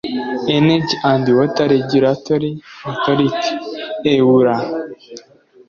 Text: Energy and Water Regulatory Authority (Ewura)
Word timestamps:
Energy 0.57 0.95
and 1.09 1.23
Water 1.37 1.65
Regulatory 1.75 2.51
Authority 2.91 3.51
(Ewura) 4.13 4.57